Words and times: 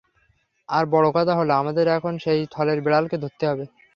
আর 0.69 0.83
বড় 0.93 1.07
কথা 1.15 1.33
হলো 1.35 1.51
আমাদের 1.53 1.85
এখন 1.87 2.13
সেই 2.17 2.41
থলের 2.51 2.79
বিড়ালকে 2.81 3.17
ধরতে 3.17 3.43
হবে। 3.47 3.65